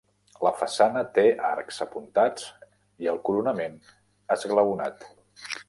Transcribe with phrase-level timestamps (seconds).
[0.45, 2.47] La façana té arcs apuntats
[3.05, 3.79] i el coronament
[4.37, 5.07] esglaonat.